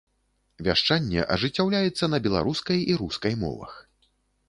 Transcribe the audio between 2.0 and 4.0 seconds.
на беларускай і рускай мовах.